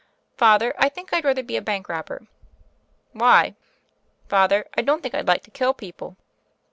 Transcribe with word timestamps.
"Father, 0.35 0.73
I 0.79 0.89
think 0.89 1.13
I'd 1.13 1.23
rather 1.25 1.43
be 1.43 1.57
a 1.57 1.61
bank 1.61 1.87
robber." 1.87 2.25
"Why?" 3.11 3.53
"Father, 4.27 4.65
I 4.75 4.81
don't 4.81 5.03
think 5.03 5.13
I'd 5.13 5.27
like 5.27 5.43
to 5.43 5.51
kill 5.51 5.75
people." 5.75 6.17